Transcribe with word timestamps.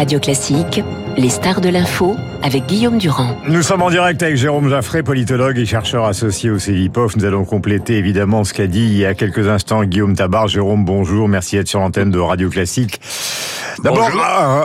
Radio 0.00 0.18
Classique, 0.18 0.82
les 1.18 1.28
stars 1.28 1.60
de 1.60 1.68
l'info 1.68 2.16
avec 2.42 2.64
Guillaume 2.64 2.96
Durand. 2.96 3.36
Nous 3.46 3.62
sommes 3.62 3.82
en 3.82 3.90
direct 3.90 4.22
avec 4.22 4.38
Jérôme 4.38 4.70
Jaffré, 4.70 5.02
politologue 5.02 5.58
et 5.58 5.66
chercheur 5.66 6.06
associé 6.06 6.48
au 6.48 6.58
CELIPOF. 6.58 7.16
Nous 7.16 7.26
allons 7.26 7.44
compléter 7.44 7.98
évidemment 7.98 8.42
ce 8.44 8.54
qu'a 8.54 8.66
dit 8.66 8.80
il 8.80 8.96
y 8.96 9.04
a 9.04 9.12
quelques 9.12 9.46
instants 9.46 9.84
Guillaume 9.84 10.16
Tabar. 10.16 10.48
Jérôme, 10.48 10.86
bonjour, 10.86 11.28
merci 11.28 11.56
d'être 11.56 11.68
sur 11.68 11.80
l'antenne 11.80 12.10
de 12.10 12.18
Radio 12.18 12.48
Classique. 12.48 12.98
D'abord, 13.84 14.08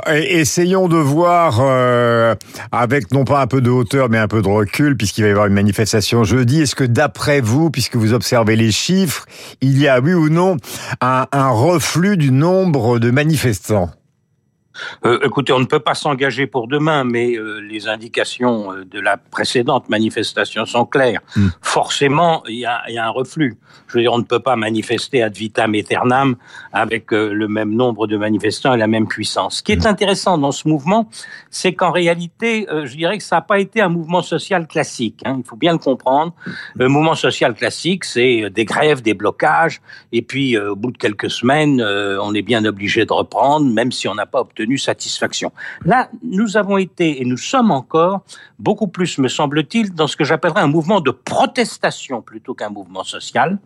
euh, 0.07 0.21
essayons 0.29 0.87
de 0.87 0.95
voir 0.95 1.57
euh, 1.59 2.33
avec 2.71 3.11
non 3.11 3.25
pas 3.25 3.41
un 3.41 3.47
peu 3.47 3.59
de 3.59 3.69
hauteur 3.69 4.07
mais 4.09 4.19
un 4.19 4.29
peu 4.29 4.41
de 4.41 4.47
recul 4.47 4.95
puisqu'il 4.95 5.23
va 5.23 5.27
y 5.27 5.31
avoir 5.31 5.47
une 5.47 5.53
manifestation 5.53 6.23
jeudi. 6.23 6.61
Est-ce 6.61 6.75
que 6.75 6.85
d'après 6.85 7.41
vous, 7.41 7.69
puisque 7.71 7.97
vous 7.97 8.13
observez 8.13 8.55
les 8.55 8.71
chiffres, 8.71 9.25
il 9.59 9.77
y 9.81 9.89
a 9.89 9.99
oui 9.99 10.13
ou 10.13 10.29
non 10.29 10.55
un, 11.01 11.25
un 11.33 11.49
reflux 11.49 12.15
du 12.15 12.31
nombre 12.31 12.99
de 12.99 13.11
manifestants? 13.11 13.89
Euh, 15.05 15.19
écoutez, 15.23 15.53
on 15.53 15.59
ne 15.59 15.65
peut 15.65 15.79
pas 15.79 15.95
s'engager 15.95 16.47
pour 16.47 16.67
demain, 16.67 17.03
mais 17.03 17.35
euh, 17.35 17.59
les 17.59 17.87
indications 17.87 18.71
euh, 18.71 18.85
de 18.85 18.99
la 18.99 19.17
précédente 19.17 19.89
manifestation 19.89 20.65
sont 20.65 20.85
claires. 20.85 21.21
Hmm. 21.35 21.49
Forcément, 21.61 22.43
il 22.47 22.59
y, 22.59 22.65
a, 22.65 22.83
un 22.97 23.09
reflux. 23.09 23.57
Je 23.87 23.93
veux 23.93 24.01
dire, 24.01 24.13
on 24.13 24.17
ne 24.17 24.23
peut 24.23 24.39
pas 24.39 24.55
manifester 24.55 25.21
ad 25.21 25.35
vitam 25.35 25.75
aeternam 25.75 26.35
avec 26.73 27.11
le 27.11 27.47
même 27.47 27.73
nombre 27.73 28.07
de 28.07 28.17
manifestants 28.17 28.73
et 28.73 28.77
la 28.77 28.87
même 28.87 29.07
puissance. 29.07 29.57
Ce 29.57 29.63
qui 29.63 29.73
est 29.73 29.85
hmm. 29.85 29.87
intéressant 29.87 30.37
dans 30.37 30.51
ce 30.51 30.67
mouvement, 30.67 31.09
c'est 31.49 31.73
qu'en 31.73 31.91
réalité, 31.91 32.67
je 32.69 32.95
dirais 32.95 33.17
que 33.17 33.23
ça 33.23 33.37
n'a 33.37 33.41
pas 33.41 33.59
été 33.59 33.81
un 33.81 33.89
mouvement 33.89 34.21
social 34.21 34.67
classique. 34.67 35.21
Hein, 35.25 35.37
il 35.39 35.47
faut 35.47 35.55
bien 35.55 35.73
le 35.73 35.77
comprendre. 35.77 36.33
Le 36.75 36.87
mouvement 36.87 37.15
social 37.15 37.53
classique, 37.53 38.05
c'est 38.05 38.49
des 38.49 38.65
grèves, 38.65 39.01
des 39.01 39.13
blocages, 39.13 39.81
et 40.11 40.21
puis 40.21 40.57
au 40.57 40.75
bout 40.75 40.91
de 40.91 40.97
quelques 40.97 41.29
semaines, 41.29 41.81
on 41.81 42.33
est 42.33 42.41
bien 42.41 42.65
obligé 42.65 43.05
de 43.05 43.13
reprendre, 43.13 43.71
même 43.71 43.91
si 43.91 44.07
on 44.07 44.15
n'a 44.15 44.25
pas 44.25 44.41
obtenu 44.41 44.64
satisfaction. 44.77 45.51
Là, 45.85 46.09
nous 46.23 46.57
avons 46.57 46.77
été 46.77 47.21
et 47.21 47.25
nous 47.25 47.37
sommes 47.37 47.71
encore 47.71 48.23
beaucoup 48.59 48.87
plus, 48.87 49.17
me 49.17 49.27
semble-t-il, 49.27 49.93
dans 49.93 50.07
ce 50.07 50.15
que 50.15 50.23
j'appellerais 50.23 50.61
un 50.61 50.67
mouvement 50.67 51.01
de 51.01 51.11
protestation 51.11 52.21
plutôt 52.21 52.53
qu'un 52.53 52.69
mouvement 52.69 53.03
social. 53.03 53.57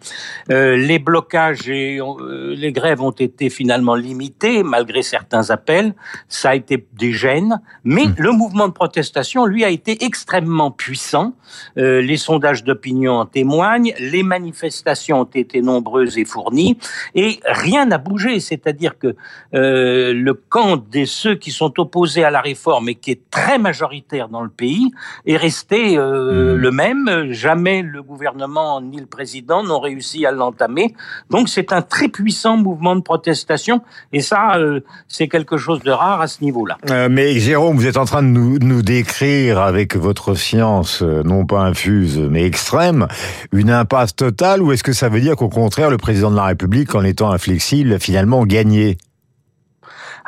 Euh, 0.50 0.75
les 0.75 1.00
blocages 1.00 1.69
et 1.69 2.00
euh, 2.00 2.56
les 2.56 2.72
grèves 2.72 3.02
ont 3.02 3.11
été 3.11 3.50
finalement 3.50 3.95
limités 3.95 4.64
malgré 4.64 5.02
certains 5.02 5.50
appels. 5.50 5.94
Ça 6.28 6.52
a 6.52 6.56
été 6.56 6.86
des 6.94 7.13
gênes, 7.13 7.61
mais 7.84 8.06
mmh. 8.06 8.16
le 8.17 8.31
mouvement 8.31 8.67
de 8.67 8.73
protestation, 8.73 9.45
lui, 9.45 9.63
a 9.63 9.69
été 9.69 10.03
extrêmement 10.03 10.72
puissant. 10.72 11.34
Euh, 11.78 12.02
les 12.02 12.17
sondages 12.17 12.63
d'opinion 12.63 13.13
en 13.13 13.25
témoignent. 13.25 13.94
Les 14.00 14.23
manifestations 14.23 15.22
ont 15.22 15.25
été 15.25 15.61
nombreuses 15.61 16.17
et 16.17 16.25
fournies, 16.25 16.78
et 17.16 17.39
rien 17.45 17.86
n'a 17.86 17.97
bougé. 17.97 18.39
C'est-à-dire 18.39 18.97
que 18.97 19.16
le 19.52 20.34
camp 20.34 20.78
des 20.90 21.06
ceux 21.06 21.36
qui 21.36 21.52
sont 21.52 21.80
opposés 21.80 22.23
à 22.23 22.32
la 22.32 22.42
réforme 22.42 22.90
et 22.90 22.95
qui 22.95 23.12
est 23.12 23.30
très 23.30 23.58
majoritaire 23.58 24.30
dans 24.30 24.42
le 24.42 24.50
pays 24.50 24.92
est 25.26 25.38
resté 25.38 25.98
euh, 25.98 26.56
mmh. 26.56 26.58
le 26.58 26.72
même. 26.72 27.28
Jamais 27.31 27.81
le 27.81 28.02
gouvernement 28.02 28.81
ni 28.81 29.00
le 29.00 29.06
président 29.06 29.64
n'ont 29.64 29.80
réussi 29.80 30.26
à 30.26 30.31
l'entamer. 30.31 30.96
Donc 31.30 31.50
c'est 31.50 31.73
un 31.73 31.81
très 31.81 32.08
puissant 32.08 32.58
mouvement 32.58 32.96
de 32.96 33.02
protestation 33.02 33.81
et 34.14 34.22
ça 34.22 34.58
euh, 34.58 34.81
c'est 35.08 35.28
quelque 35.28 35.58
chose 35.58 35.81
de 35.81 35.92
rare 35.92 36.22
à 36.22 36.28
ce 36.28 36.44
niveau-là. 36.44 36.78
Euh, 36.90 37.08
mais 37.09 37.40
Jérôme, 37.40 37.76
vous 37.76 37.88
êtes 37.88 37.98
en 37.98 38.06
train 38.06 38.24
de 38.24 38.28
nous, 38.28 38.58
nous 38.59 38.81
décrire 38.81 39.59
avec 39.59 39.96
votre 39.96 40.34
science 40.36 41.02
non 41.02 41.46
pas 41.46 41.62
infuse 41.62 42.18
mais 42.18 42.46
extrême 42.46 43.08
une 43.52 43.70
impasse 43.70 44.16
totale 44.16 44.62
ou 44.62 44.72
est-ce 44.72 44.84
que 44.84 44.94
ça 44.94 45.09
veut 45.09 45.22
dire 45.22 45.36
qu'au 45.36 45.50
contraire 45.50 45.90
le 45.90 45.98
président 45.98 46.31
de 46.31 46.36
la 46.36 46.46
République 46.46 46.96
en 46.96 47.03
étant 47.03 47.31
inflexible 47.31 47.94
a 47.94 48.00
finalement 48.00 48.46
gagné? 48.46 48.98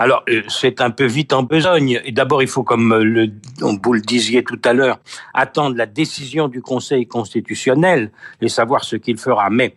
Alors, 0.01 0.23
euh, 0.29 0.41
c'est 0.47 0.81
un 0.81 0.89
peu 0.89 1.05
vite 1.05 1.31
en 1.31 1.43
besogne. 1.43 2.01
D'abord, 2.09 2.41
il 2.41 2.47
faut, 2.47 2.63
comme 2.63 2.91
euh, 2.91 3.03
le, 3.03 3.29
vous 3.59 3.93
le 3.93 4.01
disiez 4.01 4.43
tout 4.43 4.59
à 4.65 4.73
l'heure, 4.73 4.99
attendre 5.35 5.77
la 5.77 5.85
décision 5.85 6.47
du 6.47 6.59
Conseil 6.59 7.05
constitutionnel 7.05 8.09
et 8.41 8.49
savoir 8.49 8.83
ce 8.83 8.95
qu'il 8.95 9.19
fera. 9.19 9.51
Mais 9.51 9.75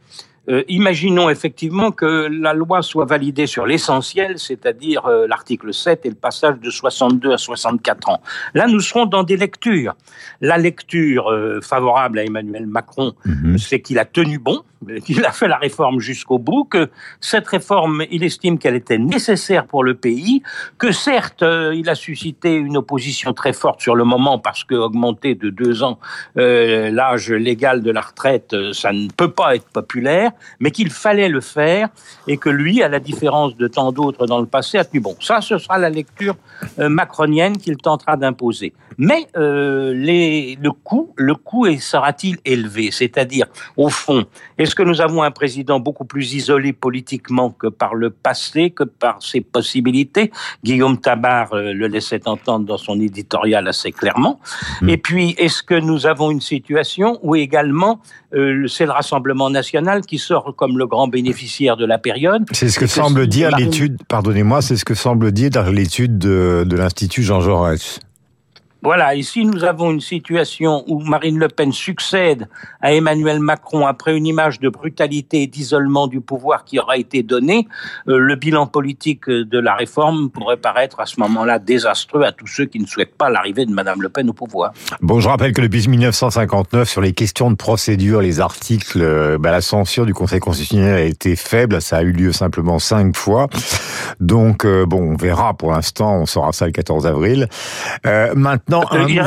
euh, 0.49 0.63
imaginons 0.69 1.31
effectivement 1.31 1.91
que 1.91 2.29
la 2.31 2.53
loi 2.55 2.83
soit 2.83 3.05
validée 3.05 3.47
sur 3.47 3.67
l'essentiel, 3.67 4.39
c'est-à-dire 4.39 5.07
l'article 5.29 5.73
7 5.73 6.07
et 6.07 6.09
le 6.11 6.15
passage 6.15 6.59
de 6.61 6.71
62 6.71 7.33
à 7.33 7.39
64 7.39 8.09
ans. 8.09 8.21
Là, 8.55 8.67
nous 8.67 8.81
serons 8.81 9.07
dans 9.07 9.23
des 9.23 9.37
lectures. 9.37 9.95
La 10.41 10.59
lecture 10.59 11.33
favorable 11.63 12.19
à 12.19 12.25
Emmanuel 12.25 12.67
Macron, 12.67 13.15
mhm. 13.25 13.59
c'est 13.59 13.81
qu'il 13.81 13.99
a 13.99 14.05
tenu 14.05 14.39
bon, 14.39 14.63
il 15.09 15.25
a 15.25 15.33
fait 15.33 15.49
la 15.49 15.57
réforme 15.57 16.01
jusqu'au 16.01 16.39
bout, 16.39 16.65
que 16.65 16.91
cette 17.21 17.47
réforme, 17.47 18.05
il 18.11 18.23
estime 18.25 18.59
qu'elle 18.59 18.75
était 18.75 18.99
nécessaire 18.99 19.67
pour 19.67 19.85
le 19.85 19.95
pays, 19.95 20.43
que 20.79 20.93
certes, 20.93 21.43
euh, 21.43 21.75
il 21.75 21.89
a 21.89 21.95
suscité 21.95 22.55
une 22.55 22.77
opposition 22.77 23.33
très 23.33 23.53
forte 23.53 23.81
sur 23.81 23.95
le 23.95 24.05
moment 24.05 24.39
parce 24.39 24.65
que 24.65 24.75
augmenter 24.75 25.35
de 25.35 25.51
deux 25.51 25.83
ans 25.83 25.99
euh, 26.37 26.91
l'âge 26.91 27.31
légal 27.31 27.83
de 27.83 27.91
la 27.91 28.01
retraite, 28.01 28.53
euh, 28.55 28.73
ça 28.73 28.93
ne 28.93 29.09
peut 29.09 29.31
pas 29.31 29.57
être 29.57 29.69
populaire, 29.69 30.33
mais 30.61 30.71
qu'il 30.71 30.91
fallait 30.91 31.29
le 31.29 31.41
faire 31.41 31.89
et 32.27 32.37
que 32.37 32.49
lui, 32.49 32.83
à 32.83 32.89
la 32.89 33.01
différence 33.01 33.57
de 33.57 33.69
tant 33.69 33.93
d'autres 33.93 34.27
dans 34.27 34.41
le 34.41 34.47
passé, 34.47 34.79
a 34.79 34.85
tenu 34.85 35.01
bon. 35.01 35.17
Ça, 35.21 35.41
ce 35.41 35.59
sera 35.59 35.79
la 35.79 35.91
lecture 35.91 36.37
macronienne 36.79 37.57
qu'il 37.59 37.77
tentera 37.77 38.17
d'imposer. 38.17 38.73
Mais 38.97 39.27
les, 39.35 40.57
le 40.61 40.71
coût, 40.73 41.13
le 41.17 41.35
coût 41.35 41.67
sera-t-il 41.79 42.39
élevé? 42.45 42.91
C'est-à-dire, 42.91 43.47
au 43.77 43.89
fond, 43.89 44.25
est-ce 44.59 44.75
que 44.75 44.83
nous 44.83 45.01
avons 45.01 45.23
un 45.23 45.31
président 45.31 45.81
beaucoup 45.81 46.05
plus 46.05 46.35
isolé 46.35 46.73
politiquement 46.73 47.51
que 47.51 47.67
par 47.67 47.95
le 47.95 48.11
passé, 48.11 48.71
que 48.71 48.85
par 48.85 49.23
ses 49.23 49.41
possibilités? 49.41 50.31
Guillaume 50.63 50.99
Tabar 50.99 51.53
euh, 51.53 51.73
le 51.73 51.87
laissait 51.87 52.27
entendre 52.29 52.67
dans 52.67 52.79
son 52.79 53.01
éditorial 53.01 53.67
assez 53.69 53.93
clairement. 53.93 54.41
Hmm. 54.81 54.89
Et 54.89 54.97
puis, 54.97 55.35
est-ce 55.39 55.63
que 55.63 55.75
nous 55.75 56.07
avons 56.07 56.31
une 56.31 56.41
situation 56.41 57.19
où 57.23 57.37
également 57.37 58.01
euh, 58.35 58.67
c'est 58.67 58.87
le 58.87 58.93
Rassemblement 58.93 59.51
national 59.51 60.03
qui 60.03 60.19
sort 60.25 60.55
comme 60.57 60.79
le 60.79 60.87
grand 60.87 61.09
bénéficiaire 61.09 61.77
de 61.77 61.85
la 61.85 61.99
période 61.99 62.45
C'est 62.53 62.69
ce 62.69 62.79
que 62.79 62.87
semble 62.87 63.27
dire 63.27 63.57
l'étude, 63.57 63.99
pardonnez-moi, 64.09 64.63
c'est 64.63 64.77
ce 64.77 64.85
que 64.85 64.95
semble 64.95 65.33
dire 65.33 65.71
l'étude 65.71 66.19
de, 66.19 66.65
de 66.67 66.77
l'Institut 66.77 67.23
Jean 67.23 67.41
Jaurès. 67.41 68.01
Voilà, 68.85 69.15
ici 69.15 69.47
nous 69.47 69.65
avons 69.65 69.93
une 69.93 70.03
situation 70.03 70.85
où 70.89 71.01
Marine 71.01 71.39
Le 71.39 71.49
Pen 71.49 71.73
succède 71.73 72.51
à 72.83 72.93
Emmanuel 72.93 73.41
Macron 73.41 73.87
après 73.87 74.15
une 74.15 74.27
image 74.27 74.61
de 74.61 74.69
brutalité 74.69 75.45
et 75.45 75.47
d'isolement 75.47 76.07
du 76.07 76.21
pouvoir 76.21 76.67
qui 76.67 76.79
aura 76.79 76.99
été 76.99 77.23
donnée. 77.23 77.67
Euh, 78.09 78.19
le 78.19 78.37
bilan 78.37 78.67
politique 78.67 79.31
de 79.31 79.59
la 79.59 79.75
réforme 79.75 80.29
pourrait 80.29 80.59
paraître 80.59 81.01
à 81.01 81.07
ce 81.07 81.19
moment-là 81.21 81.59
désastreux 81.59 82.25
à 82.25 82.33
tous 82.33 82.47
ceux 82.47 82.67
qui 82.67 82.79
ne 82.79 82.85
souhaitent 82.85 83.17
pas 83.17 83.31
l'arrivée 83.31 83.65
de 83.65 83.73
Madame 83.73 84.03
Le 84.03 84.11
Pen 84.11 84.29
au 84.29 84.35
pouvoir. 84.35 84.75
Bon, 85.01 85.19
je 85.19 85.31
rappelle 85.31 85.55
que 85.55 85.63
depuis 85.63 85.89
1959, 85.89 86.87
sur 86.87 87.01
les 87.01 87.15
questions 87.15 87.51
de 87.51 87.57
procédure, 87.57 88.21
les 88.21 88.41
articles, 88.41 89.01
euh, 89.01 89.39
bah, 89.39 89.51
la 89.51 89.63
censure 89.63 90.05
du 90.05 90.13
Conseil 90.13 90.41
constitutionnel 90.41 90.95
a 90.95 91.05
été 91.05 91.37
faible. 91.37 91.81
Ça 91.81 91.97
a 91.97 92.03
eu 92.03 92.13
lieu 92.13 92.33
simplement 92.33 92.79
cinq 92.79 93.17
fois. 93.17 93.49
Donc, 94.21 94.67
euh, 94.67 94.85
bon, 94.85 95.13
on 95.13 95.17
verra 95.17 95.55
pour 95.55 95.73
l'instant. 95.73 96.17
On 96.17 96.27
saura 96.27 96.53
ça 96.53 96.67
le 96.67 96.73
14 96.73 97.07
avril. 97.07 97.49
maintenant, 98.35 98.74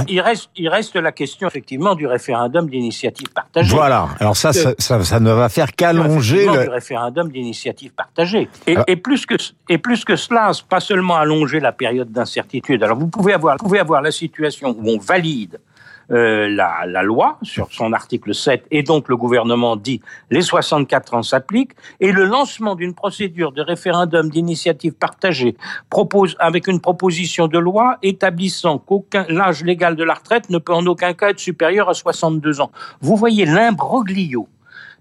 il, 0.07 0.21
reste, 0.21 0.49
il 0.55 0.69
reste 0.69 0.95
la 0.95 1.11
question 1.11 1.47
effectivement 1.47 1.95
du 1.95 2.07
référendum 2.07 2.69
d'initiative 2.69 3.29
partagée. 3.29 3.75
Voilà. 3.75 4.09
Alors 4.19 4.35
ça, 4.35 4.53
ça, 4.53 4.73
ça, 4.77 5.19
ne 5.19 5.31
va 5.31 5.49
faire 5.49 5.73
qu'allonger 5.75 6.45
le 6.45 6.63
du 6.63 6.69
référendum 6.69 7.31
d'initiative 7.31 7.91
partagée. 7.91 8.49
Et, 8.65 8.75
et, 8.87 8.95
plus 8.95 9.25
que 9.25 9.35
et 9.69 9.77
plus 9.77 10.05
que 10.05 10.15
cela, 10.15 10.51
pas 10.67 10.79
seulement 10.79 11.15
allonger 11.15 11.59
la 11.59 11.71
période 11.71 12.11
d'incertitude. 12.11 12.83
Alors 12.83 12.97
vous 12.97 13.07
pouvez 13.07 13.33
avoir, 13.33 13.57
vous 13.57 13.65
pouvez 13.65 13.79
avoir 13.79 14.01
la 14.01 14.11
situation 14.11 14.75
où 14.77 14.89
on 14.89 14.97
valide 14.97 15.59
euh, 16.11 16.47
la, 16.49 16.85
la, 16.85 17.03
loi 17.03 17.37
sur 17.41 17.71
son 17.71 17.91
article 17.91 18.33
7 18.33 18.65
et 18.71 18.81
donc 18.81 19.09
le 19.09 19.17
gouvernement 19.17 19.75
dit 19.75 20.01
les 20.29 20.41
64 20.41 21.13
ans 21.15 21.21
s'appliquent 21.21 21.73
et 21.99 22.13
le 22.13 22.23
lancement 22.23 22.75
d'une 22.75 22.93
procédure 22.93 23.51
de 23.51 23.61
référendum 23.61 24.29
d'initiative 24.29 24.93
partagée 24.93 25.57
propose 25.89 26.35
avec 26.39 26.67
une 26.67 26.79
proposition 26.79 27.47
de 27.47 27.59
loi 27.59 27.97
établissant 28.03 28.77
qu'aucun 28.77 29.25
l'âge 29.27 29.63
légal 29.63 29.97
de 29.97 30.03
la 30.03 30.13
retraite 30.13 30.49
ne 30.49 30.59
peut 30.59 30.73
en 30.73 30.85
aucun 30.85 31.13
cas 31.13 31.29
être 31.29 31.39
supérieur 31.39 31.89
à 31.89 31.93
62 31.93 32.61
ans. 32.61 32.71
Vous 33.01 33.15
voyez 33.15 33.45
l'imbroglio 33.45 34.47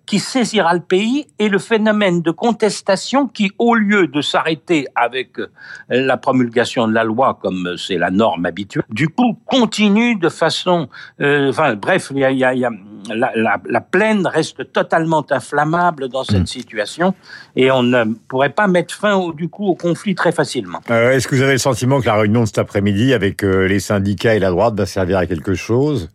qui 0.06 0.20
saisira 0.20 0.72
le 0.72 0.80
pays 0.80 1.26
et 1.38 1.48
le 1.48 1.58
phénomène 1.58 2.22
de 2.22 2.30
contestation 2.30 3.26
qui, 3.26 3.50
au 3.58 3.74
lieu 3.74 4.06
de 4.06 4.20
s'arrêter 4.20 4.86
avec 4.94 5.38
euh, 5.38 5.48
la 5.90 6.16
promulgation 6.16 6.86
de 6.86 6.94
la 6.94 7.04
loi 7.04 7.38
comme 7.42 7.66
euh, 7.66 7.76
c'est 7.76 7.98
la 7.98 8.10
norme 8.10 8.46
habituelle, 8.46 8.84
du 8.88 9.08
coup 9.08 9.36
continue 9.44 10.16
de 10.16 10.28
façon, 10.28 10.88
euh, 11.20 11.50
enfin 11.50 11.74
bref, 11.74 12.08
il 12.12 12.20
y 12.20 12.24
a, 12.24 12.30
y 12.30 12.44
a, 12.44 12.54
y 12.54 12.64
a 12.64 12.70
la, 13.08 13.30
la, 13.36 13.60
la, 13.64 13.80
plaine 13.80 14.26
reste 14.26 14.72
totalement 14.72 15.24
inflammable 15.30 16.08
dans 16.08 16.24
cette 16.24 16.42
mmh. 16.42 16.46
situation 16.46 17.14
et 17.54 17.70
on 17.70 17.84
ne 17.84 18.04
pourrait 18.28 18.50
pas 18.50 18.66
mettre 18.66 18.94
fin 18.94 19.14
au, 19.14 19.32
du 19.32 19.48
coup 19.48 19.66
au 19.66 19.74
conflit 19.76 20.16
très 20.16 20.32
facilement. 20.32 20.80
Euh, 20.90 21.12
Est-ce 21.12 21.28
que 21.28 21.36
vous 21.36 21.42
avez 21.42 21.52
le 21.52 21.58
sentiment 21.58 22.00
que 22.00 22.06
la 22.06 22.16
réunion 22.16 22.40
de 22.40 22.46
cet 22.46 22.58
après-midi 22.58 23.12
avec 23.12 23.42
les 23.42 23.78
syndicats 23.80 24.34
et 24.34 24.40
la 24.40 24.50
droite 24.50 24.74
va 24.76 24.86
servir 24.86 25.18
à 25.18 25.26
quelque 25.26 25.54
chose? 25.54 26.08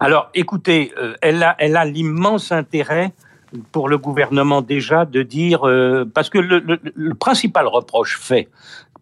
Alors, 0.00 0.30
écoutez, 0.34 0.92
euh, 0.98 1.14
elle 1.20 1.42
a, 1.42 1.56
elle 1.58 1.76
a 1.76 1.84
l'immense 1.84 2.52
intérêt 2.52 3.12
pour 3.72 3.88
le 3.88 3.98
gouvernement 3.98 4.62
déjà 4.62 5.04
de 5.04 5.22
dire, 5.22 5.66
euh, 5.66 6.04
parce 6.12 6.30
que 6.30 6.38
le, 6.38 6.58
le, 6.60 6.78
le, 6.94 7.14
principal 7.14 7.66
reproche 7.66 8.18
fait 8.18 8.48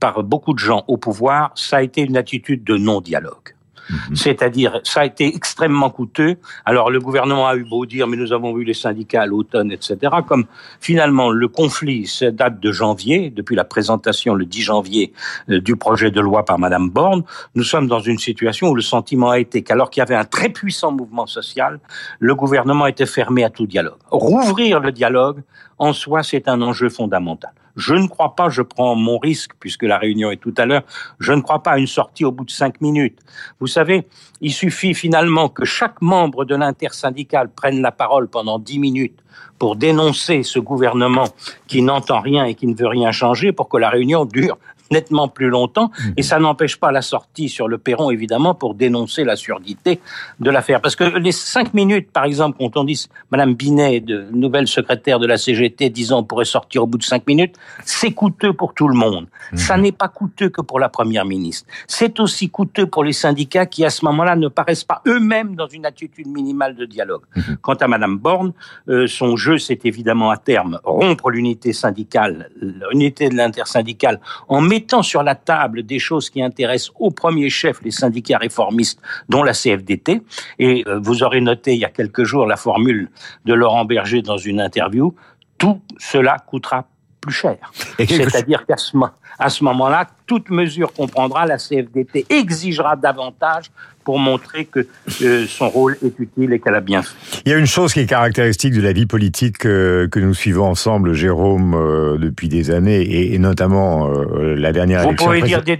par 0.00 0.22
beaucoup 0.22 0.54
de 0.54 0.58
gens 0.58 0.84
au 0.88 0.96
pouvoir, 0.96 1.52
ça 1.54 1.78
a 1.78 1.82
été 1.82 2.02
une 2.02 2.16
attitude 2.16 2.64
de 2.64 2.76
non-dialogue. 2.76 3.55
Mhm. 3.90 4.16
C'est-à-dire, 4.16 4.80
ça 4.84 5.00
a 5.00 5.04
été 5.04 5.34
extrêmement 5.34 5.90
coûteux. 5.90 6.36
Alors, 6.64 6.90
le 6.90 7.00
gouvernement 7.00 7.46
a 7.46 7.56
eu 7.56 7.64
beau 7.64 7.86
dire, 7.86 8.06
mais 8.06 8.16
nous 8.16 8.32
avons 8.32 8.54
vu 8.54 8.64
les 8.64 8.74
syndicats 8.74 9.22
à 9.22 9.26
l'automne, 9.26 9.72
etc. 9.72 9.98
Comme 10.26 10.46
finalement, 10.80 11.30
le 11.30 11.48
conflit 11.48 12.10
date 12.32 12.60
de 12.60 12.72
janvier, 12.72 13.30
depuis 13.30 13.56
la 13.56 13.64
présentation 13.64 14.34
le 14.34 14.44
10 14.44 14.62
janvier 14.62 15.12
euh, 15.50 15.60
du 15.60 15.76
projet 15.76 16.10
de 16.10 16.20
loi 16.20 16.44
par 16.44 16.58
Madame 16.58 16.90
Borne, 16.90 17.24
nous 17.54 17.62
sommes 17.62 17.86
dans 17.86 18.00
une 18.00 18.18
situation 18.18 18.68
où 18.68 18.74
le 18.74 18.82
sentiment 18.82 19.30
a 19.30 19.38
été 19.38 19.62
qu'alors 19.62 19.90
qu'il 19.90 20.00
y 20.00 20.02
avait 20.02 20.14
un 20.14 20.24
très 20.24 20.48
puissant 20.48 20.92
mouvement 20.92 21.26
social, 21.26 21.80
le 22.18 22.34
gouvernement 22.34 22.86
était 22.86 23.06
fermé 23.06 23.44
à 23.44 23.50
tout 23.50 23.66
dialogue. 23.66 23.98
Rouvrir 24.10 24.80
le 24.80 24.92
dialogue, 24.92 25.42
en 25.78 25.92
soi, 25.92 26.22
c'est 26.22 26.48
un 26.48 26.62
enjeu 26.62 26.88
fondamental. 26.88 27.52
Je 27.76 27.94
ne 27.94 28.06
crois 28.06 28.34
pas, 28.34 28.48
je 28.48 28.62
prends 28.62 28.94
mon 28.94 29.18
risque, 29.18 29.52
puisque 29.60 29.82
la 29.82 29.98
réunion 29.98 30.30
est 30.30 30.38
tout 30.38 30.54
à 30.56 30.64
l'heure, 30.64 30.82
je 31.20 31.32
ne 31.32 31.42
crois 31.42 31.62
pas 31.62 31.72
à 31.72 31.78
une 31.78 31.86
sortie 31.86 32.24
au 32.24 32.32
bout 32.32 32.44
de 32.44 32.50
cinq 32.50 32.80
minutes. 32.80 33.18
Vous 33.60 33.66
savez, 33.66 34.06
il 34.40 34.52
suffit 34.52 34.94
finalement 34.94 35.48
que 35.48 35.64
chaque 35.64 36.00
membre 36.00 36.44
de 36.44 36.56
l'intersyndicale 36.56 37.50
prenne 37.50 37.82
la 37.82 37.92
parole 37.92 38.28
pendant 38.28 38.58
dix 38.58 38.78
minutes 38.78 39.18
pour 39.58 39.76
dénoncer 39.76 40.42
ce 40.42 40.58
gouvernement 40.58 41.28
qui 41.66 41.82
n'entend 41.82 42.20
rien 42.20 42.44
et 42.44 42.54
qui 42.54 42.66
ne 42.66 42.74
veut 42.74 42.88
rien 42.88 43.12
changer 43.12 43.52
pour 43.52 43.68
que 43.68 43.76
la 43.76 43.90
réunion 43.90 44.24
dure 44.24 44.58
nettement 44.90 45.28
plus 45.28 45.48
longtemps, 45.48 45.90
et 46.16 46.22
ça 46.22 46.38
n'empêche 46.38 46.76
pas 46.76 46.92
la 46.92 47.02
sortie 47.02 47.48
sur 47.48 47.68
le 47.68 47.78
perron, 47.78 48.10
évidemment, 48.10 48.54
pour 48.54 48.74
dénoncer 48.74 49.24
la 49.24 49.36
surdité 49.36 50.00
de 50.40 50.50
l'affaire. 50.50 50.80
Parce 50.80 50.96
que 50.96 51.04
les 51.04 51.32
cinq 51.32 51.74
minutes, 51.74 52.10
par 52.12 52.24
exemple, 52.24 52.58
quand 52.58 52.76
on 52.76 52.84
dit 52.84 53.06
Madame 53.30 53.54
Binet, 53.54 54.00
de, 54.00 54.26
nouvelle 54.32 54.68
secrétaire 54.68 55.18
de 55.18 55.26
la 55.26 55.36
CGT, 55.36 55.90
disant 55.90 56.20
on 56.20 56.24
pourrait 56.24 56.44
sortir 56.44 56.84
au 56.84 56.86
bout 56.86 56.98
de 56.98 57.02
cinq 57.02 57.26
minutes, 57.26 57.56
c'est 57.84 58.12
coûteux 58.12 58.52
pour 58.52 58.74
tout 58.74 58.88
le 58.88 58.94
monde. 58.94 59.26
Mmh. 59.52 59.56
Ça 59.56 59.76
n'est 59.76 59.92
pas 59.92 60.08
coûteux 60.08 60.48
que 60.48 60.60
pour 60.60 60.80
la 60.80 60.88
première 60.88 61.24
ministre. 61.24 61.66
C'est 61.86 62.20
aussi 62.20 62.50
coûteux 62.50 62.86
pour 62.86 63.04
les 63.04 63.12
syndicats 63.12 63.66
qui, 63.66 63.84
à 63.84 63.90
ce 63.90 64.04
moment-là, 64.04 64.36
ne 64.36 64.48
paraissent 64.48 64.84
pas 64.84 65.02
eux-mêmes 65.06 65.54
dans 65.54 65.66
une 65.66 65.86
attitude 65.86 66.26
minimale 66.26 66.74
de 66.76 66.84
dialogue. 66.84 67.22
Mmh. 67.34 67.40
Quant 67.62 67.74
à 67.74 67.88
Madame 67.88 68.18
Borne, 68.18 68.52
euh, 68.88 69.06
son 69.06 69.36
jeu, 69.36 69.58
c'est 69.58 69.84
évidemment 69.84 70.30
à 70.30 70.36
terme 70.36 70.80
rompre 70.84 71.30
l'unité 71.30 71.72
syndicale, 71.72 72.50
l'unité 72.60 73.28
de 73.28 73.34
l'intersyndicale, 73.34 74.20
en 74.48 74.60
mettant 74.76 75.02
sur 75.02 75.22
la 75.22 75.34
table 75.34 75.84
des 75.84 75.98
choses 75.98 76.28
qui 76.28 76.42
intéressent 76.42 76.92
au 76.98 77.10
premier 77.10 77.48
chef 77.48 77.80
les 77.82 77.90
syndicats 77.90 78.38
réformistes, 78.38 79.00
dont 79.28 79.42
la 79.42 79.52
CFDT. 79.52 80.22
Et 80.58 80.84
euh, 80.86 81.00
vous 81.02 81.22
aurez 81.22 81.40
noté 81.40 81.72
il 81.74 81.80
y 81.80 81.84
a 81.84 81.88
quelques 82.00 82.24
jours 82.24 82.46
la 82.46 82.56
formule 82.56 83.08
de 83.46 83.54
Laurent 83.54 83.86
Berger 83.86 84.20
dans 84.20 84.36
une 84.36 84.60
interview. 84.60 85.14
Tout 85.56 85.80
cela 85.98 86.36
coûtera 86.46 86.84
plus 87.22 87.32
cher. 87.32 87.56
C'est-à-dire 87.98 88.66
qu'à 88.66 88.76
ce, 88.76 88.94
à 89.38 89.48
ce 89.48 89.64
moment-là, 89.64 90.06
toute 90.26 90.50
mesure 90.50 90.92
qu'on 90.92 91.06
prendra, 91.06 91.46
la 91.46 91.58
CFDT 91.58 92.26
exigera 92.28 92.96
davantage 92.96 93.70
pour 94.06 94.20
montrer 94.20 94.66
que 94.66 94.86
euh, 95.22 95.46
son 95.48 95.68
rôle 95.68 95.98
est 96.02 96.16
utile 96.20 96.52
et 96.52 96.60
qu'elle 96.60 96.76
a 96.76 96.80
bien 96.80 97.02
fait. 97.02 97.42
Il 97.44 97.50
y 97.50 97.54
a 97.54 97.58
une 97.58 97.66
chose 97.66 97.92
qui 97.92 97.98
est 97.98 98.06
caractéristique 98.06 98.72
de 98.72 98.80
la 98.80 98.92
vie 98.92 99.04
politique 99.04 99.66
euh, 99.66 100.06
que 100.06 100.20
nous 100.20 100.32
suivons 100.32 100.66
ensemble, 100.66 101.12
Jérôme, 101.12 101.74
euh, 101.74 102.16
depuis 102.16 102.48
des 102.48 102.70
années, 102.70 103.32
et, 103.34 103.36
notamment 103.40 104.08
la 104.08 104.72
dernière 104.72 105.00
Vous 105.00 105.08
élection. 105.08 105.26
Vous 105.26 105.34
pouvez 105.34 105.46
dire 105.46 105.62
des, 105.64 105.76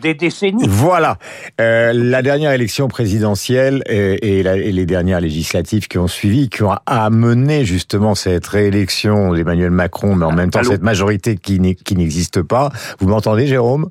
des, 0.00 0.14
décennies. 0.14 0.64
Voilà. 0.68 1.18
la 1.58 2.22
dernière 2.22 2.52
élection 2.52 2.86
présidentielle 2.86 3.82
et, 3.86 4.38
et, 4.40 4.42
les 4.42 4.86
dernières 4.86 5.20
législatives 5.20 5.88
qui 5.88 5.98
ont 5.98 6.06
suivi, 6.06 6.48
qui 6.48 6.62
ont 6.62 6.76
amené 6.86 7.64
justement 7.64 8.14
cette 8.14 8.46
réélection 8.46 9.34
d'Emmanuel 9.34 9.72
Macron, 9.72 10.14
mais 10.14 10.26
en 10.26 10.32
même 10.32 10.50
temps 10.50 10.62
cette 10.62 10.82
majorité 10.82 11.36
qui 11.36 11.58
n'existe 11.58 12.40
pas. 12.42 12.70
Vous 13.00 13.08
m'entendez, 13.08 13.48
Jérôme? 13.48 13.83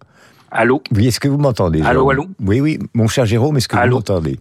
Allô 0.55 0.83
Oui, 0.95 1.07
est-ce 1.07 1.19
que 1.19 1.27
vous 1.27 1.39
m'entendez 1.39 1.81
Allô, 1.81 2.09
allô 2.11 2.27
Oui, 2.39 2.61
oui, 2.61 2.79
mon 2.93 3.07
cher 3.07 3.25
Jérôme, 3.25 3.57
est-ce 3.57 3.67
que 3.67 3.75
vous 3.75 3.87
m'entendez? 3.89 4.39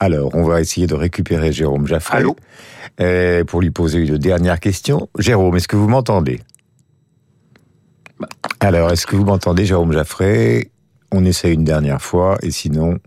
Alors, 0.00 0.34
on 0.34 0.42
va 0.44 0.60
essayer 0.62 0.86
de 0.86 0.94
récupérer 0.94 1.52
Jérôme 1.52 1.86
Jaffray 1.86 2.20
allô 2.20 2.36
euh, 3.00 3.44
pour 3.44 3.60
lui 3.60 3.70
poser 3.70 3.98
une 3.98 4.16
dernière 4.16 4.58
question. 4.58 5.08
Jérôme, 5.18 5.54
est-ce 5.56 5.68
que 5.68 5.76
vous 5.76 5.86
m'entendez? 5.88 6.40
Bah. 8.18 8.28
Alors, 8.60 8.90
est-ce 8.90 9.06
que 9.06 9.16
vous 9.16 9.24
m'entendez, 9.24 9.66
Jérôme 9.66 9.92
Jaffray? 9.92 10.70
On 11.12 11.24
essaie 11.26 11.52
une 11.52 11.64
dernière 11.64 12.00
fois, 12.00 12.38
et 12.42 12.50
sinon, 12.50 12.98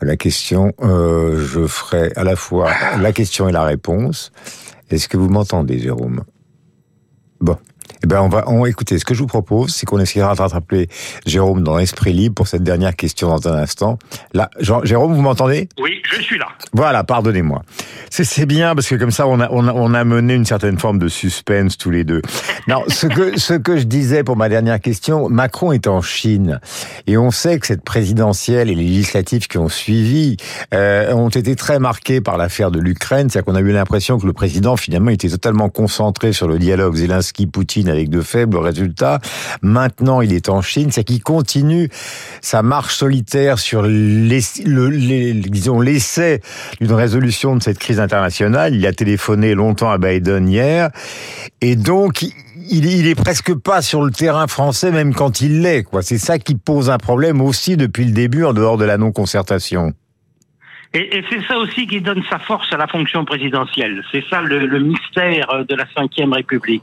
la 0.00 0.16
question, 0.16 0.72
euh, 0.82 1.44
je 1.46 1.66
ferai 1.66 2.10
à 2.16 2.24
la 2.24 2.36
fois 2.36 2.70
la 2.98 3.12
question 3.12 3.48
et 3.50 3.52
la 3.52 3.64
réponse. 3.64 4.32
Est-ce 4.88 5.08
que 5.08 5.18
vous 5.18 5.28
m'entendez, 5.28 5.78
Jérôme? 5.78 6.24
Bon. 7.40 7.58
Eh 8.02 8.06
ben, 8.06 8.20
on 8.20 8.28
va, 8.28 8.44
on, 8.48 8.64
écoutez, 8.66 8.98
ce 8.98 9.04
que 9.04 9.14
je 9.14 9.20
vous 9.20 9.26
propose, 9.26 9.74
c'est 9.74 9.86
qu'on 9.86 10.00
essaiera 10.00 10.34
de 10.34 10.40
rattraper 10.40 10.88
Jérôme 11.26 11.62
dans 11.62 11.76
l'esprit 11.76 12.12
libre 12.12 12.34
pour 12.34 12.48
cette 12.48 12.62
dernière 12.62 12.96
question 12.96 13.28
dans 13.28 13.48
un 13.48 13.56
instant. 13.56 13.98
Là, 14.32 14.48
Jean, 14.58 14.84
Jérôme, 14.84 15.12
vous 15.14 15.22
m'entendez? 15.22 15.68
Oui, 15.78 16.00
je 16.10 16.22
suis 16.22 16.38
là. 16.38 16.48
Voilà, 16.72 17.04
pardonnez-moi. 17.04 17.62
C'est 18.10 18.46
bien 18.46 18.74
parce 18.74 18.88
que 18.88 18.94
comme 18.96 19.10
ça, 19.10 19.26
on 19.26 19.40
a, 19.40 19.48
on 19.50 19.68
a, 19.68 19.72
on 19.72 19.94
a 19.94 20.04
mené 20.04 20.34
une 20.34 20.44
certaine 20.44 20.78
forme 20.78 20.98
de 20.98 21.08
suspense 21.08 21.76
tous 21.78 21.90
les 21.90 22.04
deux. 22.04 22.22
Non, 22.68 22.82
ce 22.88 23.06
que, 23.06 23.38
ce 23.38 23.54
que 23.54 23.76
je 23.76 23.84
disais 23.84 24.24
pour 24.24 24.36
ma 24.36 24.48
dernière 24.48 24.80
question, 24.80 25.28
Macron 25.28 25.72
est 25.72 25.86
en 25.86 26.00
Chine 26.00 26.60
et 27.06 27.18
on 27.18 27.30
sait 27.30 27.58
que 27.58 27.66
cette 27.66 27.82
présidentielle 27.82 28.70
et 28.70 28.74
les 28.74 28.84
législatives 28.84 29.46
qui 29.46 29.58
ont 29.58 29.68
suivi 29.68 30.36
euh, 30.74 31.12
ont 31.12 31.28
été 31.28 31.54
très 31.54 31.78
marquées 31.78 32.20
par 32.20 32.36
l'affaire 32.36 32.70
de 32.70 32.80
l'Ukraine. 32.80 33.28
C'est-à-dire 33.28 33.52
qu'on 33.52 33.58
a 33.58 33.60
eu 33.60 33.72
l'impression 33.72 34.18
que 34.18 34.26
le 34.26 34.32
président 34.32 34.76
finalement 34.76 35.10
était 35.10 35.28
totalement 35.28 35.68
concentré 35.68 36.32
sur 36.32 36.48
le 36.48 36.58
dialogue 36.58 36.96
Zelensky-Poutine 36.96 37.89
avec 37.90 38.08
de 38.08 38.20
faibles 38.20 38.56
résultats. 38.56 39.18
Maintenant, 39.62 40.20
il 40.20 40.32
est 40.32 40.48
en 40.48 40.62
Chine, 40.62 40.90
c'est 40.90 41.04
qu'il 41.04 41.22
continue 41.22 41.88
sa 42.40 42.62
marche 42.62 42.96
solitaire 42.96 43.58
sur 43.58 43.82
l'essai 43.82 44.64
d'une 46.80 46.92
résolution 46.92 47.56
de 47.56 47.62
cette 47.62 47.78
crise 47.78 48.00
internationale. 48.00 48.74
Il 48.74 48.86
a 48.86 48.92
téléphoné 48.92 49.54
longtemps 49.54 49.90
à 49.90 49.98
Biden 49.98 50.48
hier, 50.48 50.90
et 51.60 51.76
donc 51.76 52.22
il, 52.22 52.32
il 52.70 53.06
est 53.06 53.14
presque 53.14 53.54
pas 53.54 53.82
sur 53.82 54.02
le 54.02 54.10
terrain 54.10 54.46
français, 54.46 54.90
même 54.90 55.14
quand 55.14 55.40
il 55.40 55.62
l'est. 55.62 55.84
C'est 56.02 56.18
ça 56.18 56.38
qui 56.38 56.54
pose 56.54 56.90
un 56.90 56.98
problème 56.98 57.40
aussi 57.40 57.76
depuis 57.76 58.04
le 58.04 58.12
début, 58.12 58.44
en 58.44 58.52
dehors 58.52 58.76
de 58.78 58.84
la 58.84 58.96
non-concertation. 58.96 59.92
Et, 60.92 61.22
c'est 61.30 61.42
ça 61.46 61.58
aussi 61.58 61.86
qui 61.86 62.00
donne 62.00 62.22
sa 62.28 62.38
force 62.38 62.72
à 62.72 62.76
la 62.76 62.88
fonction 62.88 63.24
présidentielle. 63.24 64.02
C'est 64.10 64.24
ça 64.28 64.40
le, 64.40 64.66
le 64.66 64.80
mystère 64.80 65.64
de 65.64 65.74
la 65.74 65.84
Ve 65.84 66.32
République 66.32 66.82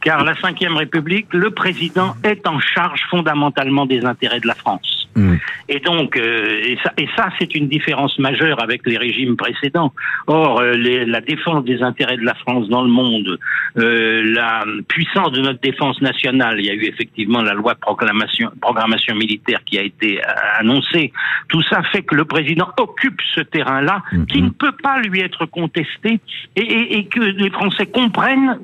car 0.00 0.22
la 0.22 0.32
Ve 0.32 0.76
République, 0.76 1.32
le 1.32 1.50
président 1.50 2.14
est 2.22 2.46
en 2.46 2.60
charge 2.60 3.00
fondamentalement 3.10 3.86
des 3.86 4.04
intérêts 4.04 4.40
de 4.40 4.46
la 4.46 4.54
France. 4.54 5.03
Mm. 5.16 5.34
Et 5.68 5.80
donc, 5.80 6.16
euh, 6.16 6.60
et 6.62 6.76
ça, 6.82 6.92
et 6.98 7.08
ça 7.16 7.28
c'est 7.38 7.54
une 7.54 7.68
différence 7.68 8.18
majeure 8.18 8.62
avec 8.62 8.86
les 8.86 8.96
régimes 8.96 9.36
précédents. 9.36 9.92
Or, 10.26 10.60
euh, 10.60 10.72
les, 10.72 11.04
la 11.06 11.20
défense 11.20 11.64
des 11.64 11.82
intérêts 11.82 12.16
de 12.16 12.24
la 12.24 12.34
France 12.34 12.68
dans 12.68 12.82
le 12.82 12.90
monde, 12.90 13.38
euh, 13.78 14.22
la 14.34 14.64
puissance 14.88 15.32
de 15.32 15.40
notre 15.40 15.60
défense 15.60 16.00
nationale, 16.00 16.56
il 16.58 16.66
y 16.66 16.70
a 16.70 16.74
eu 16.74 16.84
effectivement 16.84 17.42
la 17.42 17.54
loi 17.54 17.74
de 17.74 17.78
proclamation, 17.78 18.50
programmation 18.60 19.14
militaire 19.14 19.60
qui 19.64 19.78
a 19.78 19.82
été 19.82 20.20
annoncée. 20.58 21.12
Tout 21.48 21.62
ça 21.62 21.82
fait 21.92 22.02
que 22.02 22.14
le 22.14 22.24
président 22.24 22.68
occupe 22.78 23.20
ce 23.34 23.40
terrain-là, 23.40 24.02
mm-hmm. 24.12 24.26
qui 24.26 24.42
ne 24.42 24.50
peut 24.50 24.74
pas 24.82 25.00
lui 25.00 25.20
être 25.20 25.46
contesté, 25.46 26.20
et, 26.56 26.60
et, 26.60 26.98
et 26.98 27.04
que 27.06 27.20
les 27.20 27.50
Français 27.50 27.86
comprennent 27.86 28.58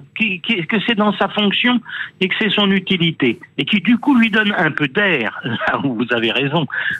que 0.69 0.77
c'est 0.87 0.95
dans 0.95 1.13
sa 1.15 1.29
fonction 1.29 1.81
et 2.21 2.29
que 2.29 2.35
c'est 2.41 2.51
son 2.51 2.71
utilité. 2.71 3.39
Et 3.59 3.65
qui 3.65 3.81
du 3.81 3.99
coup 3.99 4.15
lui 4.17 4.31
donne 4.31 4.55
un 4.57 4.71
peu 4.71 4.89
d'air, 4.89 5.41
là 5.45 5.81
où 5.83 5.95
vous 5.95 6.07
avez 6.13 6.31
raison, 6.31 6.40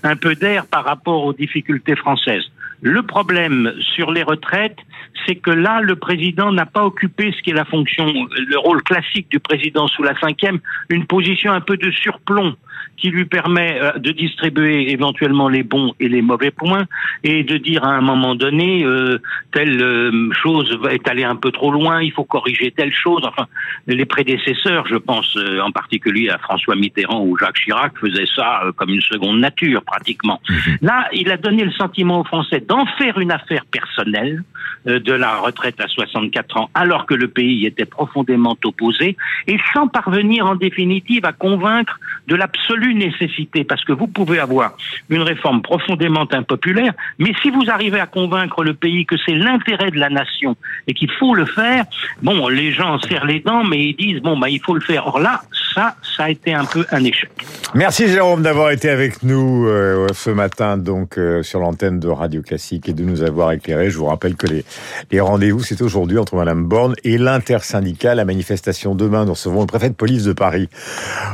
un 0.03 0.17
peu 0.17 0.35
d'air 0.35 0.67
par 0.67 0.85
rapport 0.85 1.25
aux 1.25 1.33
difficultés 1.33 1.97
françaises. 1.97 2.45
Le 2.83 3.03
problème 3.03 3.73
sur 3.95 4.11
les 4.11 4.23
retraites, 4.23 4.79
c'est 5.27 5.37
que 5.37 5.51
là, 5.51 5.81
le 5.81 5.97
président 5.97 6.53
n'a 6.53 6.67
pas 6.67 6.85
occupé 6.85 7.33
ce 7.37 7.43
qui 7.43 7.51
est 7.51 7.55
la 7.55 7.65
fonction, 7.65 8.07
le 8.07 8.59
rôle 8.59 8.83
classique 8.83 9.29
du 9.31 9.41
président 9.41 9.87
sous 9.89 10.03
la 10.03 10.19
cinquième, 10.21 10.61
une 10.89 11.07
position 11.07 11.53
un 11.53 11.61
peu 11.61 11.77
de 11.77 11.91
surplomb 11.91 12.57
qui 13.01 13.11
lui 13.11 13.25
permet 13.25 13.79
euh, 13.81 13.93
de 13.99 14.13
distribuer 14.13 14.93
éventuellement 14.93 15.49
les 15.49 15.63
bons 15.63 15.95
et 16.01 16.09
les 16.09 16.23
mauvais 16.23 16.51
points 16.51 16.85
et 17.25 17.43
de 17.43 17.57
dire 17.57 17.85
à 17.85 17.91
un 17.91 18.01
moment 18.01 18.35
donné 18.35 18.85
euh, 18.85 19.19
telle 19.53 19.83
euh, 19.83 20.31
chose 20.33 20.79
est 20.91 21.09
allée 21.09 21.25
un 21.25 21.37
peu 21.37 21.51
trop 21.51 21.71
loin, 21.71 22.03
il 22.03 22.13
faut 22.13 22.25
corriger 22.25 22.71
telle 22.71 22.93
chose. 22.93 23.23
Enfin, 23.25 23.47
les 23.87 24.05
prédécesseurs, 24.05 24.87
je 24.87 24.97
pense 24.97 25.37
en 25.63 25.71
particulier 25.71 26.29
à 26.29 26.39
François 26.39 26.77
Mitterrand 26.77 27.23
ou 27.23 27.37
Jacques 27.39 27.61
Chirac, 27.61 27.93
faisaient 27.99 28.29
ça 28.35 28.63
comme 28.77 28.91
une 28.91 29.01
seconde 29.01 29.41
nature 29.41 29.83
pratiquement. 29.83 30.41
Mhm. 30.49 30.79
Là, 30.83 31.09
il 31.13 31.31
a 31.31 31.37
donné 31.37 31.65
le 31.65 31.73
sentiment 31.73 32.21
aux 32.21 32.25
Français 32.25 32.63
d'en 32.67 32.85
faire 32.99 33.19
une 33.19 33.33
affaire 33.33 33.65
personnelle 33.71 34.43
euh, 34.87 34.99
de 35.11 35.15
la 35.17 35.39
retraite 35.39 35.81
à 35.81 35.89
64 35.89 36.57
ans, 36.57 36.71
alors 36.75 37.05
que 37.05 37.15
le 37.15 37.27
pays 37.27 37.67
était 37.67 37.85
profondément 37.85 38.57
opposé, 38.65 39.17
et 39.49 39.59
sans 39.73 39.89
parvenir 39.89 40.47
en 40.47 40.55
définitive 40.55 41.25
à 41.25 41.33
convaincre 41.33 41.99
de 42.29 42.37
l'absolue 42.37 42.95
nécessité, 42.95 43.65
parce 43.65 43.85
que 43.85 43.93
vous 43.93 44.07
pouvez 44.07 44.39
avoir 44.39 44.77
une 45.09 45.23
réforme 45.23 45.63
profondément 45.63 46.29
impopulaire, 46.31 46.93
mais 47.19 47.33
si 47.43 47.51
vous 47.51 47.65
arrivez 47.69 47.99
à 47.99 48.07
convaincre 48.07 48.63
le 48.63 48.75
pays 48.75 49.05
que 49.05 49.17
c'est 49.27 49.35
l'intérêt 49.35 49.91
de 49.91 49.99
la 49.99 50.11
nation 50.11 50.57
et 50.87 50.95
qu'il 50.95 51.11
faut 51.11 51.35
le 51.35 51.45
faire, 51.45 51.85
bon, 52.23 52.47
les 52.47 52.71
gens 52.73 53.01
serrent 53.01 53.27
les 53.27 53.41
dents, 53.41 53.65
mais 53.65 53.81
ils 53.89 53.97
disent, 53.97 54.23
bon, 54.23 54.39
bah, 54.39 54.49
il 54.49 54.61
faut 54.61 54.75
le 54.75 54.81
faire. 54.81 55.09
Or 55.09 55.19
là, 55.19 55.43
ça, 55.75 55.97
ça 56.17 56.25
a 56.25 56.31
été 56.31 56.55
un 56.55 56.65
peu 56.65 56.85
un 56.93 57.03
échec. 57.03 57.31
Merci 57.75 58.09
Jérôme 58.09 58.43
d'avoir 58.43 58.71
été 58.71 58.91
avec 58.91 59.23
nous 59.23 59.67
euh, 59.67 60.07
ce 60.13 60.31
matin 60.31 60.77
donc 60.77 61.19
euh, 61.19 61.43
sur 61.43 61.61
l'antenne 61.61 62.01
de 62.01 62.09
Radio 62.09 62.43
Classique 62.43 62.89
et 62.89 62.93
de 62.93 63.03
nous 63.05 63.23
avoir 63.23 63.53
éclairé. 63.53 63.91
Je 63.91 63.99
vous 63.99 64.07
rappelle 64.07 64.37
que 64.37 64.47
les, 64.47 64.65
les 65.11 65.21
rendez-vous 65.21 65.63
c'est 65.63 65.83
aujourd'hui 65.83 66.19
entre 66.19 66.37
Madame 66.37 66.65
Borne 66.65 66.95
et 67.05 67.19
l'intersyndicale. 67.19 68.17
La 68.17 68.25
manifestation 68.25 68.95
demain, 68.95 69.25
nous 69.25 69.33
recevons 69.33 69.61
le 69.61 69.67
préfet 69.67 69.91
de 69.91 69.95
police 69.95 70.25
de 70.25 70.33
Paris, 70.33 70.69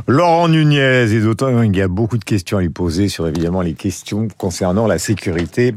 Laurent 0.07 0.49
Nunez. 0.49 1.13
Et 1.13 1.21
d'autant 1.21 1.63
il 1.63 1.77
y 1.77 1.83
a 1.83 1.89
beaucoup 1.89 2.19
de 2.19 2.25
questions 2.25 2.59
à 2.59 2.61
lui 2.61 2.69
poser 2.69 3.09
sur 3.09 3.27
évidemment 3.27 3.63
les 3.63 3.75
questions 3.75 4.29
concernant 4.37 4.87
la 4.87 4.99
sécurité. 4.99 5.75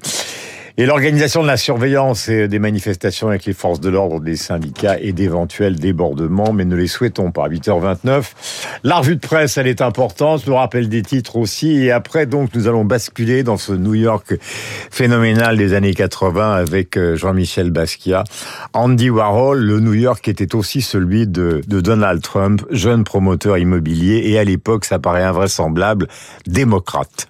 Et 0.79 0.85
l'organisation 0.85 1.41
de 1.41 1.47
la 1.47 1.57
surveillance 1.57 2.29
et 2.29 2.47
des 2.47 2.57
manifestations 2.57 3.27
avec 3.27 3.43
les 3.43 3.51
forces 3.51 3.81
de 3.81 3.89
l'ordre, 3.89 4.21
des 4.21 4.37
syndicats 4.37 4.97
et 4.97 5.11
d'éventuels 5.11 5.75
débordements, 5.75 6.53
mais 6.53 6.63
ne 6.63 6.77
les 6.77 6.87
souhaitons 6.87 7.31
pas. 7.31 7.49
8h29. 7.49 8.23
La 8.83 8.97
revue 8.97 9.15
de 9.15 9.21
presse, 9.21 9.57
elle 9.57 9.67
est 9.67 9.81
importante. 9.81 10.45
Le 10.45 10.53
rappel 10.53 10.89
des 10.89 11.01
titres 11.01 11.35
aussi. 11.35 11.83
Et 11.83 11.91
après, 11.91 12.25
donc, 12.25 12.49
nous 12.55 12.67
allons 12.67 12.85
basculer 12.85 13.43
dans 13.43 13.57
ce 13.57 13.73
New 13.73 13.95
York 13.95 14.35
phénoménal 14.89 15.57
des 15.57 15.73
années 15.73 15.93
80 15.93 16.53
avec 16.53 16.97
euh, 16.97 17.15
Jean-Michel 17.15 17.71
Basquiat. 17.71 18.23
Andy 18.73 19.09
Warhol, 19.09 19.59
le 19.59 19.79
New 19.79 19.93
York 19.93 20.27
était 20.27 20.55
aussi 20.55 20.81
celui 20.81 21.27
de 21.27 21.61
Donald 21.67 22.21
Trump, 22.21 22.61
jeune 22.71 23.03
promoteur 23.03 23.57
immobilier 23.57 24.21
et 24.25 24.39
à 24.39 24.43
l'époque, 24.43 24.85
ça 24.85 24.99
paraît 24.99 25.23
invraisemblable, 25.23 26.07
démocrate. 26.47 27.28